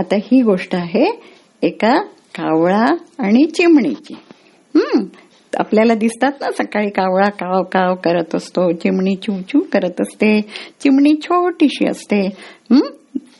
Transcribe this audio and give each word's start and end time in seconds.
आता 0.00 0.16
ही 0.16 0.42
गोष्ट 0.42 0.74
आहे 0.74 1.06
एका 1.62 2.00
कावळा 2.34 2.84
आणि 3.18 3.44
चिमणीची. 3.46 4.14
हम्म 4.74 5.04
आपल्याला 5.58 5.94
दिसतात 5.94 6.32
ना 6.40 6.50
सकाळी 6.50 6.90
कावळा 6.90 7.28
काव 7.30 7.62
काव 7.62 7.94
करत 7.94 8.34
असतो 8.34 8.72
चिमणी 8.72 9.14
चू 9.14 9.60
करत 9.72 10.00
असते 10.00 10.40
चिमणी 10.80 11.14
छोटीशी 11.22 11.88
असते 11.88 12.20
हम्म 12.70 12.80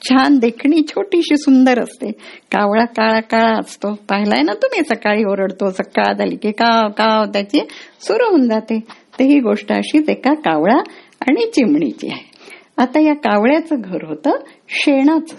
छान 0.04 0.38
देखणी 0.38 0.80
छोटीशी 0.88 1.36
सुंदर 1.36 1.80
असते. 1.82 2.10
कावळा 2.52 2.84
काळा 2.84 3.20
काळा 3.20 3.58
असतो. 3.58 3.92
पाहिलाय 4.08 4.42
ना 4.42 4.54
तुम्ही 4.54 4.82
सकाळी 4.84 5.24
ओरडतो 5.24 5.70
सकाळ 5.70 6.12
झाली 6.12 6.36
की 6.36 6.50
काव 6.50 6.88
काव 6.88 7.24
त्याची 7.24 7.60
सुरू 8.00 8.28
होऊन 8.28 8.48
जाते. 8.48 8.78
तर 9.18 9.24
ही 9.24 9.40
गोष्ट 9.40 9.72
अशीच 9.72 10.08
एका 10.08 10.34
कावळा 10.34 10.78
आणि 11.20 11.50
चिमणीची 11.50 12.08
आहे. 12.12 12.30
आता 12.78 13.00
या 13.00 13.14
कावळ्याचं 13.14 13.76
घर 13.80 14.04
होतं 14.04 14.30
शेणाचं. 14.68 15.36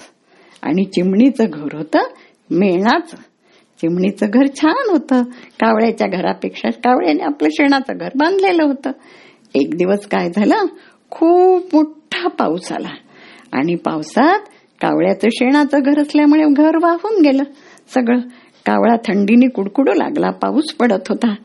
आणि 0.61 0.83
चिमणीचं 0.83 1.45
घर 1.53 1.75
होतं 1.75 1.99
मेणाचं. 2.51 3.17
चिमणीचं 3.81 4.25
घर 4.29 4.45
छान 4.45 4.91
होतं. 4.91 5.23
कावळ्याच्या 5.59 6.07
घरापेक्षा 6.07 6.69
कावळ्याने 6.69 7.23
आपलं 7.23 7.49
शेणाचं 7.51 7.93
घर 7.97 8.09
बांधलेलं 8.15 8.63
होतं. 8.63 8.91
एक 9.55 9.75
दिवस 9.77 10.07
काय 10.07 10.29
झालं? 10.29 10.65
खूप 11.09 11.75
मोठा 11.75 12.27
पाऊस 12.27 12.71
आला. 12.71 12.95
आणि 13.51 13.75
पावसात 13.75 14.39
कावळ्याचं 14.81 15.27
शेणाचं 15.31 15.77
घर 15.85 15.99
असल्यामुळे 15.99 16.43
घर 16.53 16.71
वाहून 16.81 17.21
गेलं. 17.21 17.43
सगळं 17.93 18.19
कावळा 18.65 18.95
थंडीने 18.95 19.47
कुडकुडू 19.47 19.93
लागला. 19.93 20.31
पाऊस 20.31 20.73
पडत 20.73 21.09
होता. 21.09 21.35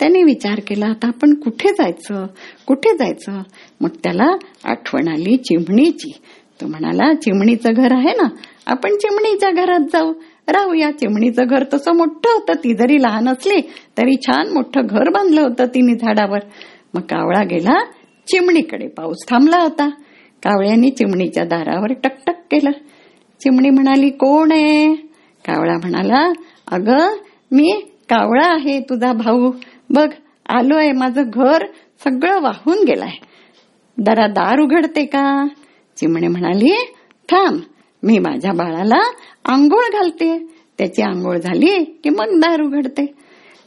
त्याने 0.00 0.22
विचार 0.22 0.60
केला 0.66 0.86
आता 0.86 1.08
आपण 1.08 1.34
कुठे 1.34 1.68
जायचं? 1.68 2.26
कुठे 2.66 2.96
जायचं? 2.96 3.42
मग 3.80 3.88
त्याला 3.88 4.36
आठवण 4.64 5.08
आली 5.08 5.36
चिमणीची. 5.36 6.10
तो 6.60 6.66
म्हणाला 6.66 7.14
चिमणीचं 7.14 7.72
घर 7.76 7.92
आहे 7.92 8.10
ना? 8.10 8.28
आपण 8.66 8.90
चिमणीच्या 8.90 9.50
घरात 9.50 9.80
जाऊ. 9.92 10.12
राहूया. 10.48 10.90
चिमणीचं 10.90 11.42
घर 11.50 11.64
तसं 11.74 11.96
मोठं 11.96 12.30
होतं. 12.30 12.52
ती 12.52 12.74
जरी 12.74 13.02
लहान 13.02 13.28
असली 13.28 13.60
तरी 13.98 14.16
छान 14.16 14.52
मोठं 14.52 14.80
घर 14.84 15.08
बांधलं 15.08 15.40
होतं 15.40 15.64
तिने 15.64 15.94
झाडावर. 15.94 16.38
मग 16.94 17.00
कावळा 17.00 17.44
गेला. 17.44 17.84
चिमणीकडे 18.28 18.88
पाऊस 18.88 19.16
थांबला 19.28 19.62
होता. 19.62 19.88
कावळ्याने 20.42 20.90
चिमणीच्या 20.90 21.44
दारावर 21.44 21.92
टकटक 21.92 22.34
केलं. 22.50 22.70
चिमणी 23.40 23.70
म्हणाली 23.70 24.10
कोण 24.10 24.52
आहे? 24.52 24.94
कावळा 25.44 25.74
म्हणाला 25.74 26.32
अगं 26.72 27.16
मी 27.52 27.92
कावळा 28.08 28.46
आहे 28.46 28.80
तुझा 28.80 29.12
भाऊ. 29.12 29.52
बघ 29.90 30.10
आलोय. 30.48 30.92
माझं 30.92 31.22
घर 31.26 31.66
सगळं 32.04 32.40
वाहून 32.40 32.78
गेलाय. 32.78 33.16
जरा 34.06 34.26
दार 34.26 34.60
उघडते 34.60 35.04
का? 35.04 35.46
चिमणी 35.96 36.28
म्हणाली 36.28 36.74
थांब 37.28 37.60
मी 38.02 38.18
माझ्या 38.18 38.52
बाळाला 38.52 39.00
आंघोळ 39.44 39.92
घालते. 39.92 40.38
त्याची 40.78 41.02
आंघोळ 41.02 41.36
झाली 41.36 41.84
की 41.84 42.10
मग 42.10 42.40
दार 42.40 42.60
उघडते. 42.60 43.06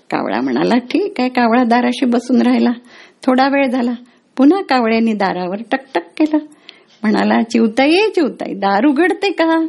कावळा 0.09 0.41
म्हणाला 0.41 0.77
ठीक 0.77 1.19
आहे 1.19 1.29
कावळा 1.29 1.63
दाराशी 1.63 2.05
बसून 2.05 2.41
राहिला. 2.41 2.69
थोडा 3.25 3.47
वेळ 3.47 3.69
झाला. 3.69 3.91
पुन्हा 4.37 4.61
कावळ्याने 4.61 5.13
दारावर 5.13 5.57
टकटक 5.71 6.07
केलं. 6.17 6.37
म्हणाला 7.03 7.41
चिवताई 7.43 7.99
चिवताई 8.15 8.53
दार 8.53 8.85
उघडते 8.85 9.31
का? 9.31 9.65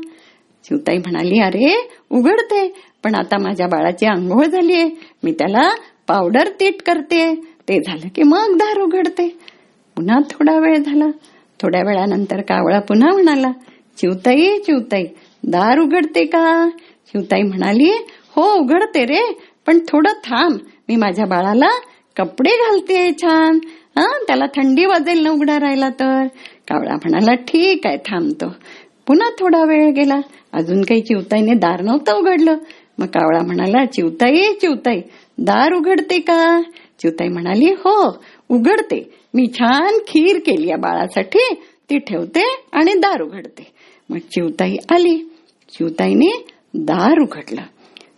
चिवताई 0.64 0.98
म्हणाली 0.98 1.40
अरे 1.40 1.88
उघडते 2.10 2.74
पण 3.04 3.14
आता 3.14 3.38
माझ्या 3.38 3.66
बाळाची 3.66 4.06
आंघोळ 4.06 4.44
झालीये. 4.44 4.84
मी 5.24 5.32
त्याला 5.32 5.70
पावडर 6.08 6.48
तीट 6.60 6.82
करते. 6.82 7.34
ते 7.68 7.80
झालं 7.80 8.08
की 8.14 8.22
मग 8.22 8.56
दार 8.56 8.80
उघडते. 8.80 9.38
पुन्हा 9.96 10.18
थोडा 10.30 10.58
वेळ 10.58 10.76
झाला. 10.76 11.06
थोड्या 11.62 11.80
वेळानंतर 11.80 12.40
कावळा 12.40 12.78
पुन्हा 12.80 13.12
म्हणाला 13.12 13.50
चिवताई 13.98 14.58
चिवताई 14.58 15.04
दार 15.44 15.78
उघडते 15.78 16.24
का? 16.24 16.68
चिवताई 17.12 17.42
म्हणाली 17.42 17.90
हो 18.36 18.52
उघडते 18.60 19.04
रे 19.04 19.32
पण 19.66 19.78
थोडं 19.78 20.12
थांब 20.24 20.58
मी 20.88 20.96
माझ्या 20.96 21.26
बाळाला 21.26 21.68
कपडे 22.16 22.50
घालते 22.50 23.10
छान. 23.12 23.58
हा 23.96 24.06
त्याला 24.26 24.46
थंडी 24.46 24.84
वाजेल 24.84 25.26
न 25.26 25.28
उघडा 25.28 25.58
राहिला 25.60 25.88
तर? 25.88 26.26
कावळा 26.68 26.94
म्हणाला 26.94 27.34
ठीक 27.34 27.86
आहे 27.86 27.96
थांबतो. 27.96 28.48
पुन्हा 29.06 29.28
थोडा 29.30 29.58
वेळ 29.58 29.90
गेला 29.90 30.20
अजून 30.52 30.82
काही 30.82 31.00
चिवताईने 31.00 31.54
दार 31.54 31.82
नव्हतं 31.82 32.12
उघडलं. 32.12 32.56
मग 32.98 33.06
कावळा 33.06 33.42
म्हणाला 33.46 33.84
चिवताई 33.84 34.42
चिवताई 34.60 35.00
दार 35.38 35.72
उघडते 35.72 36.18
का? 36.20 36.60
चिवताई 37.00 37.28
म्हणाली 37.28 37.66
हो 37.66 38.10
उघडते. 38.48 39.14
मी 39.34 39.46
छान 39.54 39.98
खीर 40.08 40.38
केली 40.38 40.68
या 40.68 40.76
बाळासाठी. 40.76 41.54
ती 41.90 41.98
ठेवते 41.98 42.44
आणि 42.72 42.92
दार 42.92 43.22
उघडते. 43.22 43.66
मग 44.10 44.18
चिवताई 44.18 44.76
आली. 44.90 45.34
चिवताईने 45.72 46.46
दार 46.74 47.18
उघडलं. 47.22 47.60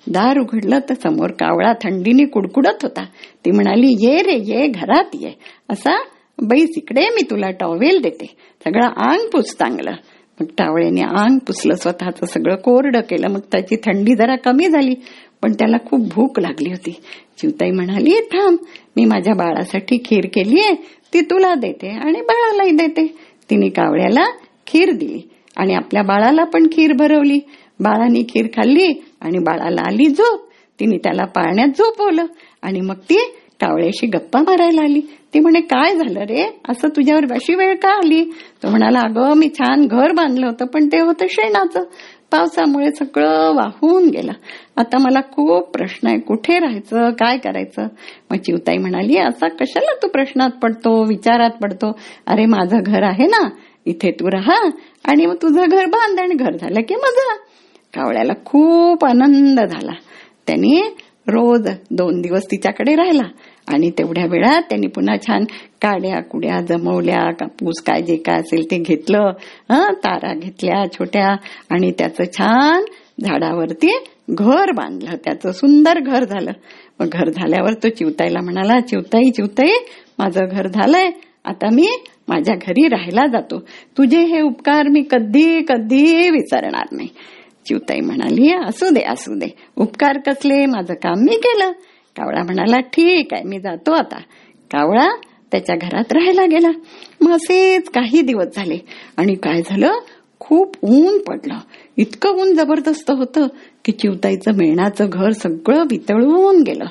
दार 0.06 0.38
उघडलं 0.38 0.78
तर 0.78 0.94
समोर 0.94 1.30
कावळा 1.30 1.72
थंडीने 1.72 2.24
कुडकुडत 2.24 2.82
होता. 2.82 3.04
ती 3.44 3.50
म्हणाली 3.50 3.96
ये 4.00 4.22
रे 4.22 4.38
ये 4.44 4.66
घरात 4.66 5.04
ये. 5.14 5.32
असा 5.70 6.02
बैस 6.42 6.70
इकडे 6.76 7.00
मी 7.00 7.22
तुला 7.30 7.50
टॉवेल 7.50 8.00
देते. 8.02 8.26
सगळं 8.64 8.86
अंग 8.86 9.28
पुस 9.28 9.52
चांगलं 9.52 9.90
मग 10.40 10.46
टावळ्याने 10.58 11.00
अंग 11.00 11.38
पुसलं 11.38 11.74
स्वतःचं 11.74 12.26
सगळं 12.26 12.56
कोरडं 12.56 13.00
केलं 13.00 13.28
मग 13.28 13.40
त्याची 13.52 13.76
थंडी 13.76 14.14
जरा 14.14 14.36
कमी 14.36 14.68
झाली 14.68 14.94
पण 15.42 15.52
त्याला 15.52 15.76
खूप 15.90 16.00
भूक 16.14 16.40
लागली 16.40 16.70
होती. 16.70 16.90
चिवताई 17.38 17.70
म्हणाली 17.70 18.20
थांब 18.32 18.56
मी 18.96 19.04
माझ्या 19.04 19.34
बाळासाठी 19.34 19.98
खीर 20.04 20.26
केली 20.26 20.60
आहे 20.60 20.74
ती 21.14 21.20
तुला 21.20 21.54
देते 21.54 21.88
आणि 21.88 22.20
बाळालाही 22.20 22.70
देते. 22.70 23.06
तिने 23.50 23.68
कावळ्याला 23.68 24.24
खीर 24.66 24.92
दिली 24.92 25.20
आणि 25.56 25.74
आपल्या 25.74 26.02
बाळाला 26.02 26.44
पण 26.44 26.66
खीर 26.66 26.92
भरवली. 26.92 27.38
बाळाने 27.80 28.22
खीर 28.22 28.46
खाल्ली 28.46 28.92
आणि 29.20 29.38
बाळाला 29.38 29.82
आली 29.86 30.06
झोप. 30.06 30.48
तिने 30.80 30.96
त्याला 30.96 31.24
पाळण्यात 31.24 31.68
झोपवलं 31.68 32.26
आणि 32.62 32.80
मग 32.80 32.94
ती 32.94 33.18
कावळ्याशी 33.60 34.06
गप्पा 34.06 34.40
मारायला 34.40 34.82
आली. 34.82 35.00
ती 35.34 35.40
म्हणे 35.40 35.60
काय 35.60 35.96
झालं 35.96 36.20
रे? 36.20 36.60
असं 36.68 36.88
तुझ्यावर 36.88 37.32
अशी 37.32 37.54
वेळ 37.54 37.74
का 37.74 37.90
आली? 37.90 38.24
तो 38.62 38.68
म्हणाला 38.68 39.00
अगं 39.00 39.36
मी 39.36 39.48
छान 39.48 39.86
घर 39.86 40.12
बांधलं 40.12 40.46
होतं 40.46 40.66
पण 40.66 40.86
ते 40.86 41.00
होतं 41.00 41.26
शेणाचं. 41.30 41.82
पावसामुळे 42.30 42.90
सगळं 42.90 43.54
वाहून 43.54 44.08
गेलं. 44.08 44.32
आता 44.76 44.98
मला 44.98 45.20
खूप 45.20 45.70
प्रश्न 45.70 46.08
आहे. 46.08 46.18
कुठे 46.18 46.58
राहायचं? 46.58 47.10
काय 47.10 47.38
करायचं? 47.38 47.86
मग 48.30 48.36
चिवताई 48.36 48.78
म्हणाली 48.78 49.18
असा 49.18 49.48
कशाला 49.48 49.94
तू 50.02 50.08
प्रश्नात 50.08 50.50
पडतो 50.50 51.04
विचारात 51.04 51.50
पडतो? 51.62 51.98
अरे 52.26 52.46
माझं 52.46 52.78
घर 52.86 53.02
आहे 53.02 53.26
ना 53.26 53.48
इथे 53.86 54.10
तू 54.10 54.30
राहा 54.30 54.70
आणि 55.04 55.26
मग 55.26 55.34
तुझं 55.34 55.64
घर 55.68 55.86
बांध 55.86 56.20
आणि 56.20 56.34
घर 56.34 56.56
झालं 56.56 56.80
की 56.80 56.94
मजा. 56.94 57.36
कावळ्याला 57.94 58.32
खूप 58.44 59.04
आनंद 59.04 59.60
झाला. 59.60 59.92
त्यांनी 60.46 60.82
रोज 61.28 61.68
दोन 61.90 62.20
दिवस 62.20 62.46
तिच्याकडे 62.46 62.94
राहिला. 62.94 63.28
आणि 63.72 63.90
तेवढ्या 63.98 64.24
वेळात 64.30 64.62
त्यांनी 64.62 64.86
पुन्हा 64.86 65.16
छान 65.26 65.44
काड्या 65.82 66.20
कुड्या 66.22 66.60
जमवल्या 66.60 67.30
कापूस 67.32 67.80
काय 67.82 68.02
जे 68.02 68.16
काय 68.16 68.38
असेल 68.40 68.64
ते 68.70 68.78
घेतलं. 68.78 69.30
तारा 70.04 70.34
घेतल्या 70.34 70.84
छोट्या 70.92 71.28
आणि 71.70 71.90
त्याचं 71.98 72.24
छान 72.32 72.84
झाडावरती 73.20 73.92
घर 74.30 74.72
बांधलं. 74.76 75.16
त्याचं 75.24 75.52
सुंदर 75.52 75.98
घर 76.00 76.24
झालं. 76.24 76.52
मग 77.00 77.08
घर 77.12 77.28
झाल्यावर 77.30 77.74
तो 77.82 77.88
चिवताईला 77.88 78.40
म्हणाला 78.40 78.80
चिवताई 78.80 79.30
चिवताई 79.30 79.72
माझं 80.18 80.48
घर 80.50 80.66
झालंय. 80.68 81.10
आता 81.44 81.68
मी 81.72 81.88
माझ्या 82.28 82.54
घरी 82.54 82.88
राहायला 82.88 83.26
जातो. 83.26 83.58
तुझे 83.98 84.22
हे 84.24 84.40
उपकार 84.40 84.88
मी 84.88 85.02
कधी 85.10 85.62
कधी 85.68 86.28
विसरणार 86.30 86.86
नाही. 86.92 87.08
चिवताई 87.66 88.00
म्हणाली 88.00 88.52
असू 88.66 88.88
दे 88.94 89.02
असू 89.02 89.34
दे. 89.38 89.48
उपकार 89.76 90.18
कसले? 90.26 90.64
माझं 90.66 90.94
काम 90.94 91.22
मी 91.24 91.36
केलं. 91.36 91.72
कावळा 92.20 92.42
म्हणाला 92.42 92.80
ठीक 92.80 93.34
आहे 93.34 93.42
मी 93.44 93.58
जातो 93.58 93.92
आता. 93.92 94.18
कावळा 94.70 95.08
त्याच्या 95.52 95.76
घरात 95.76 96.12
राहायला 96.12 96.46
गेला. 96.46 96.70
मग 97.20 97.32
असेच 97.32 97.88
काही 97.88 98.20
दिवस 98.20 98.46
झाले 98.56 98.78
आणि 99.16 99.34
काय 99.34 99.62
झालं? 99.62 99.92
खूप 100.40 100.76
ऊन 100.82 101.18
पडलं. 101.18 101.58
इतकं 101.96 102.30
ऊन 102.30 102.54
जबरदस्त 102.54 103.10
होतं 103.10 103.46
की 103.84 103.92
चिवताईचं 103.92 104.52
मेणाचं 104.52 105.06
घर 105.12 105.30
सगळं 105.30 105.82
वितळून 105.90 106.62
गेलं. 106.62 106.84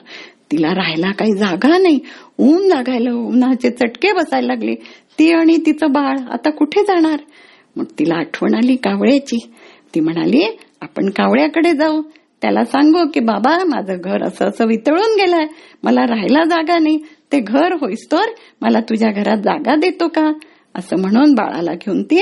तिला 0.51 0.75
राहायला 0.75 1.11
काही 1.11 1.33
जागा 1.33 1.77
नाही. 1.77 1.99
ऊन 2.37 2.67
लागायला 2.67 3.11
उन्हाचे 3.11 3.69
चटके 3.69 4.11
बसायला 4.11 4.47
लागले. 4.47 4.75
ती 5.19 5.31
आणि 5.31 5.57
तिचं 5.65 5.91
बाळ 5.91 6.17
आता 6.31 6.49
कुठे 6.49 6.81
जाणार? 6.81 7.19
मग 7.75 7.85
तिला 7.99 8.15
आठवण 8.15 8.53
आली 8.53 8.75
कावळ्याची. 8.75 9.37
ती 9.95 9.99
म्हणाली 9.99 10.57
आपण 10.81 11.09
कावळ्याकडे 11.09 11.71
जाऊ. 11.71 12.01
त्याला 12.41 12.63
सांगू 12.65 13.07
की 13.13 13.19
बाबा 13.19 13.57
माझं 13.63 13.97
घर 14.03 14.24
असं 14.24 14.45
असं 14.45 14.65
वितळून 14.68 15.21
गेलंय. 15.21 15.45
मला 15.83 16.01
राहायला 16.01 16.44
जागा 16.44 16.77
नाही. 16.80 16.97
ते 17.31 17.39
घर 17.39 17.74
होईस 17.74 18.07
तर 18.12 18.31
मला 18.62 18.80
तुझ्या 18.80 19.12
घरात 19.12 19.38
जागा 19.38 19.75
देतो 19.75 20.07
का? 20.07 20.31
असं 20.75 20.97
म्हणून 20.97 21.33
बाळाला 21.33 21.74
घेऊन 21.74 22.03
ती 22.03 22.21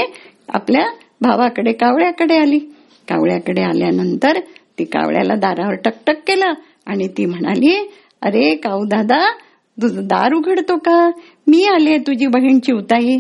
आपल्या 0.50 0.86
भावाकडे 1.22 1.72
कावळ्याकडे 1.72 2.38
आली. 2.38 2.60
कावळ्याकडे 3.08 3.62
आल्यानंतर 3.62 4.40
ती 4.80 4.84
कावळ्याला 4.84 5.36
दारावर 5.36 5.76
टकटक 5.76 6.28
केलं 6.28 6.54
आणि 6.86 7.08
ती 7.08 7.26
म्हणाली 7.26 7.90
अरे 8.22 8.56
काऊ 8.56 8.86
दादा 8.86 9.32
तुझं 9.82 10.02
दार 10.04 10.34
उघडतो 10.34 10.78
का? 10.78 11.12
मी 11.48 11.64
आले 11.64 11.98
तुझी 11.98 12.28
बहीण 12.28 12.60
चिवताई 12.60 13.18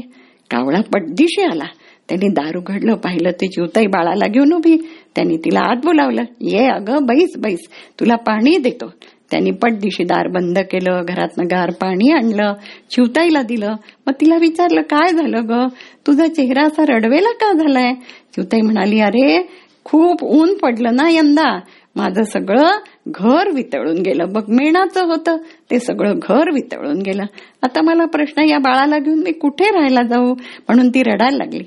कावळा 0.50 0.82
पड्डीशी 0.94 1.42
आला. 1.42 1.66
त्यांनी 2.09 2.27
दार 2.27 2.57
उघडलं 2.57 2.95
पाहिलं 2.95 3.31
ते 3.31 3.48
जीवताई 3.48 3.86
बाळाला 3.88 4.27
घेऊन 4.27 4.54
उभी. 4.54 4.77
त्यांनी 5.15 5.38
तिला 5.38 5.59
आत 5.59 5.75
बोलावलं. 5.75 6.24
ये 6.42 6.68
अगं 6.68 7.06
बैस 7.06 7.38
बैस. 7.38 7.59
तुला 8.00 8.15
पाणी 8.15 8.57
देतो. 8.57 8.92
त्यांनी 9.31 9.51
पटदिशी 9.51 10.04
दार 10.04 10.27
बंद 10.27 10.59
केलं 10.59 11.01
घरातनं 11.07 11.45
गार 11.51 11.71
पाणी 11.71 12.12
आणलं 12.12 12.54
चिवताईला 12.92 13.42
दिलं. 13.42 13.75
मग 14.07 14.13
तिला 14.21 14.36
विचारलं 14.36 14.81
काय 14.81 15.13
झालं 15.13 15.42
ग? 15.50 15.68
तुझा 16.07 16.27
चेहरा 16.27 16.63
असा 16.63 16.83
रडवेला 16.88 17.31
का 17.31 17.54
झालाय? 17.54 17.94
चिवताई 18.36 18.62
म्हणाली 18.62 19.00
अरे 19.00 19.50
खूप 19.83 20.24
ऊन 20.24 20.57
पडलं 20.57 20.95
ना 20.95 21.09
यंदा. 21.09 21.59
माझं 21.95 22.24
सगळं 22.24 22.69
घर 23.07 23.50
वितळून 23.54 23.98
गेलं. 23.98 24.25
बघ 24.30 24.44
मेणाचं 24.50 25.06
होतं. 25.06 25.38
ते 25.71 25.80
सगळं 25.80 26.19
घर 26.30 26.51
वितळून 26.54 27.01
गेलं. 27.01 27.24
आता 27.63 27.81
मला 27.81 28.06
प्रश्न 28.06 28.42
या 28.42 28.57
बाळाला 28.57 29.00
घेऊन 29.00 29.19
मी 29.19 29.31
कुठे 29.31 29.65
राहायला 29.65 30.01
जाऊ? 30.01 30.33
म्हणून 30.68 30.89
ती 30.89 31.04
रडायला 31.04 31.38
लागली. 31.38 31.63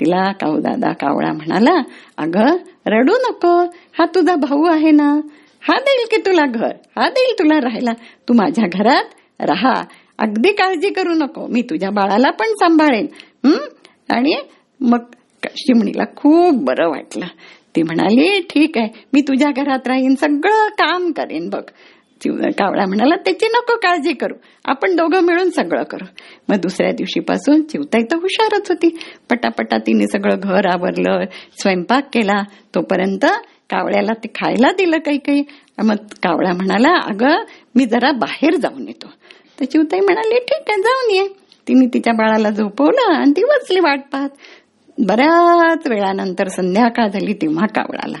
तिला 0.00 0.32
काऊ 0.32 0.58
दादा 0.58 0.92
कावळा 0.92 1.32
म्हणाला 1.32 1.82
अगं 2.16 2.56
रडू 2.86 3.12
नको. 3.12 3.64
हा 3.98 4.06
तुझा 4.06 4.34
भाऊ 4.34 4.64
आहे 4.64 4.90
ना? 4.90 5.20
हा 5.68 5.78
देईल 5.78 6.06
की 6.10 6.16
तुला 6.16 6.46
घर? 6.46 6.72
हा 6.96 7.08
देईल 7.08 7.34
तुला 7.38 7.60
राहायला? 7.60 7.92
तू 8.28 8.34
माझ्या 8.34 8.64
घरात 8.72 9.04
राहा. 9.40 9.82
अगदी 10.18 10.52
काळजी 10.52 10.90
करू 10.90 11.14
नको. 11.14 11.46
मी 11.46 11.62
तुझ्या 11.62 11.90
बाळाला 11.90 12.30
पण 12.30 12.46
सांभाळेन. 12.46 13.06
हम्म 13.44 14.14
आणि 14.14 14.34
मग 14.80 14.98
शिमणीला 15.46 16.04
खूप 16.16 16.54
बरं 16.54 16.88
वाटलं. 16.88 17.26
ती 17.76 17.82
म्हणाली 17.82 18.40
ठीक 18.40 18.78
आहे. 18.78 18.88
मी 19.12 19.20
तुझ्या 19.20 19.50
घरात 19.50 19.86
राहीन. 19.86 20.14
सगळं 20.14 20.68
काम 20.68 21.12
करेन. 21.12 21.50
बघ. 21.50 21.62
कावळा 22.24 22.86
म्हणाला 22.86 23.16
त्याची 23.16 23.46
नको 23.46 23.76
काळजी 23.76 24.12
करू. 24.12 24.34
आपण 24.64 24.96
दोघं 24.96 25.20
मिळून 25.20 25.50
सगळं 25.50 25.82
करू. 25.82 26.04
मग 26.48 26.56
दुसऱ्या 26.56 26.92
दिवशीपासून 26.92 27.62
चिवताई 27.62 28.02
तर 28.02 28.16
हुशारच 28.16 28.70
होती. 28.70 28.98
पटापटा 29.30 29.78
तिने 29.78 30.06
सगळं 30.06 30.36
घर 30.42 30.66
आवरलं 30.66 31.24
स्वयंपाक 31.62 32.08
केला. 32.12 32.42
तोपर्यंत 32.74 33.26
कावळ्याला 33.70 34.12
ते 34.12 34.28
खायला 34.28 34.72
दिलं 34.72 34.98
काही 34.98 35.18
काही. 35.18 35.42
मग 35.84 35.94
कावळा 35.94 36.52
म्हणाला 36.52 36.98
अगं 37.04 37.44
मी 37.74 37.86
जरा 37.86 38.12
बाहेर 38.12 38.54
जाऊन 38.54 38.88
येतो. 38.88 39.06
तर 39.60 39.64
चिवताई 39.64 40.00
म्हणाली 40.00 40.38
ठीक 40.38 40.64
आहे 40.68 40.82
जाऊन 40.82 41.14
ये. 41.14 41.28
तिने 41.68 41.86
तिच्या 41.94 42.12
बाळाला 42.12 42.50
झोपवलं 42.50 43.14
आणि 43.14 43.30
ती 43.30 43.44
बसली 43.44 43.80
वाट 43.80 44.00
पाहत. 44.12 44.28
बऱ्याच 44.98 45.86
वेळानंतर 45.88 46.48
संध्याकाळ 46.48 47.08
झाली 47.08 47.32
तेव्हा 47.32 47.66
कावळाला 47.66 48.18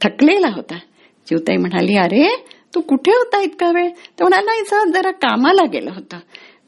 थकलेला 0.00 0.48
होता. 0.54 0.78
चिवताई 1.26 1.56
म्हणाली 1.56 1.96
अरे 1.96 2.44
तू 2.74 2.80
कुठे 2.80 3.10
होता 3.10 3.40
इतका 3.42 3.66
वेळ? 3.66 3.88
तो 3.88 4.28
म्हणाला 4.28 4.50
नाही 4.50 4.92
जरा 4.92 5.10
कामाला 5.10 5.66
गेलं 5.66 5.90
होतं. 5.94 6.16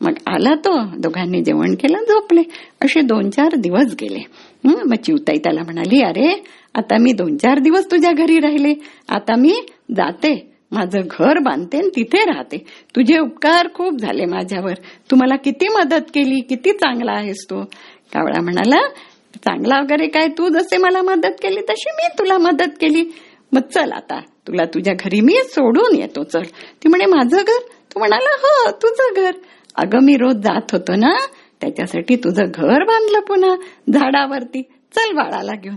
मग 0.00 0.12
आला 0.26 0.54
तो 0.54 0.96
दोघांनी 0.98 1.44
जेवण 1.44 1.74
केलं 1.74 1.98
झोपले. 1.98 2.42
असे 2.84 3.00
दोन 3.00 3.30
चार 3.30 3.54
दिवस 3.56 3.94
गेले. 4.00 4.20
मग 4.64 4.94
चिवताई 4.94 5.38
त्याला 5.38 5.62
म्हणाली 5.62 6.02
अरे 6.02 6.44
आता 6.74 6.96
मी 7.00 7.12
दोन 7.12 7.36
चार 7.36 7.58
दिवस 7.58 7.90
तुझ्या 7.90 8.12
घरी 8.12 8.38
राहिले. 8.38 8.74
आता 9.08 9.36
मी 9.36 9.66
जाते. 9.96 10.52
माझं 10.72 11.00
घर 11.10 11.38
बांधते 11.38 11.88
तिथे 11.96 12.24
राहते. 12.24 12.58
तुझे 12.96 13.18
उपकार 13.18 13.68
खूप 13.74 13.98
झाले 13.98 14.24
माझ्यावर. 14.24 14.74
तू 15.10 15.16
मला 15.16 15.36
किती 15.36 15.68
मदत 15.68 16.04
केली 16.14 16.40
किती 16.40 16.72
चांगला 16.72 17.12
आहेस 17.12 17.46
तू. 17.50 17.64
कावळा 18.12 18.40
म्हणाला 18.40 18.88
चांगला 19.34 19.80
वगैरे 19.80 20.06
काय? 20.06 20.28
तू 20.28 20.48
जसे 20.48 20.76
मला 20.76 21.02
मदत 21.02 21.34
केली 21.42 21.60
तशी 21.60 21.90
मी 21.90 22.08
तुला 22.18 22.38
मदत 22.38 22.70
केली. 22.80 23.14
मग 23.52 23.60
चल 23.60 23.92
आता. 23.92 24.20
तुला 24.46 24.64
तुझ्या 24.64 24.94
घरी 24.94 25.20
मी 25.20 25.34
सोडून 25.44 25.96
येतो 25.96 26.22
चल. 26.22 26.42
ती 26.84 26.88
म्हणे 26.88 27.06
माझं 27.06 27.36
घर? 27.36 27.58
तू 27.94 27.98
म्हणाला 27.98 28.36
हो 28.38 28.70
तुझं 28.70 29.22
घर. 29.22 29.30
अगं 29.74 29.98
मी 30.02 30.16
रोज 30.16 30.36
जात 30.36 30.72
होतो 30.72 30.94
ना 30.94 31.16
त्याच्यासाठी 31.60 32.16
तुझं 32.16 32.44
घर 32.54 32.84
बांधलं 32.84 33.20
पुन्हा 33.20 33.54
झाडावरती. 33.92 34.62
चल 34.62 35.12
बाळाला 35.12 35.52
घेऊन. 35.52 35.76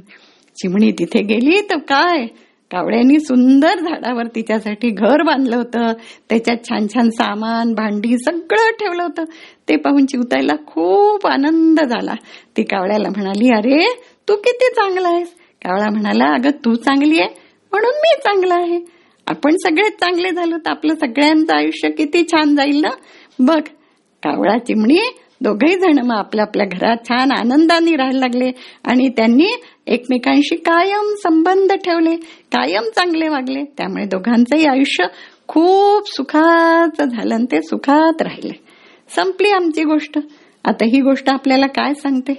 चिमणी 0.57 0.91
तिथे 0.91 1.21
गेली 1.21 1.61
तर 1.61 1.77
काय? 1.77 2.25
कावळ्यांनी 2.71 3.19
सुंदर 3.19 3.79
झाडावर 3.79 4.23
तिच्यासाठी 4.35 4.89
घर 4.89 5.21
बांधलं 5.21 5.55
होतं. 5.55 5.93
त्याच्यात 6.29 6.57
छान 6.63 6.87
छान 6.87 7.09
सामान 7.09 7.73
भांडी 7.73 8.17
सगळं 8.17 8.71
ठेवलं 8.71 9.03
होतं. 9.03 9.23
ते 9.69 9.75
पाहून 9.75 10.05
चिवतायला 10.05 10.53
खूप 10.67 11.27
आनंद 11.27 11.79
झाला. 11.79 12.13
ती 12.57 12.63
कावळ्याला 12.63 13.09
म्हणाली 13.09 13.49
अरे 13.55 14.01
तू 14.29 14.35
किती 14.35 14.67
चांगला 14.69 15.07
आहेस. 15.07 15.35
कावळा 15.65 15.89
म्हणाला 15.91 16.25
अगं 16.25 16.49
तू 16.49 16.75
चांगली 16.75 17.19
आहे. 17.19 17.48
म्हणून 17.71 17.97
मी 18.01 18.15
चांगला 18.23 18.55
आहे. 18.55 18.79
आपण 19.27 19.55
सगळेच 19.63 19.99
चांगले 19.99 20.29
झालो 20.31 20.57
तर 20.57 20.69
आपलं 20.69 20.95
सगळ्यांचं 20.95 21.55
आयुष्य 21.55 21.89
किती 21.89 22.23
छान 22.23 22.55
जाईल 22.55 22.79
ना? 22.81 22.89
बघ 23.39 23.61
कावळा 24.23 24.57
चिमणी 24.57 24.99
दोघही 25.41 25.75
जण 25.79 25.99
मग 26.05 26.15
आपल्या 26.15 26.45
आपल्या 26.45 26.65
घरात 26.65 27.05
छान 27.09 27.31
आनंदाने 27.31 27.95
राहायला 27.95 28.19
लागले 28.19 28.49
आणि 28.85 29.07
त्यांनी 29.09 29.47
एकमेकांशी 29.87 30.55
कायम 30.55 31.13
संबंध 31.23 31.73
ठेवले 31.73 32.15
कायम 32.53 32.89
चांगले 32.95 33.29
वागले. 33.29 33.63
त्यामुळे 33.77 34.05
दोघांचंही 34.05 34.65
आयुष्य 34.65 35.05
खूप 35.47 36.09
सुखाचं 36.15 37.05
झालं 37.05 37.33
आणि 37.35 37.45
ते 37.51 37.61
सुखात 37.61 38.21
राहिले. 38.21 38.53
संपली 39.15 39.49
आमची 39.51 39.83
गोष्ट. 39.83 40.19
आता 40.65 40.85
ही 40.85 41.01
गोष्ट 41.01 41.29
आपल्याला 41.29 41.67
काय 41.67 41.93
सांगते? 41.93 42.33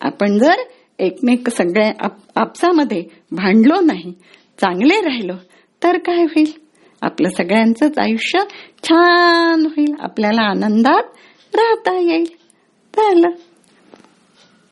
आपण 0.00 0.38
जर 0.38 0.62
एकमेक 0.98 1.48
सगळ्या 1.48 2.08
आपसामध्ये 2.36 3.02
भांडलो 3.32 3.80
नाही 3.80 4.12
चांगले 4.60 5.00
राहिलो 5.00 5.32
तर 5.82 5.98
काय 5.98 6.22
होईल? 6.22 6.52
आपलं 7.02 7.28
सगळ्यांचंच 7.28 7.98
आयुष्य 7.98 8.38
छान 8.82 9.66
होईल. 9.66 9.94
आपल्याला 10.00 10.42
आनंदात 10.42 11.02
राहता 11.54 11.98
येईल. 11.98 12.24
झालं. 12.96 13.28